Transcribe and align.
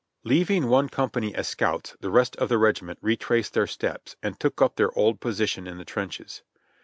Leaving 0.23 0.67
one 0.67 0.89
company 0.89 1.35
as 1.35 1.47
scouts, 1.47 1.95
the 1.99 2.09
rest 2.09 2.35
of 2.37 2.49
the 2.49 2.57
regiment 2.57 2.97
retraced 3.03 3.53
their 3.53 3.67
steps 3.67 4.15
and 4.23 4.39
took 4.39 4.59
up 4.59 4.75
their 4.75 4.91
old 4.97 5.19
position 5.19 5.67
in 5.67 5.77
the 5.77 5.85
trenches. 5.85 6.41